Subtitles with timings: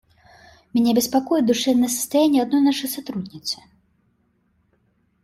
[0.73, 3.59] Меня беспокоит душевное состояние одной нашей сотрудницы.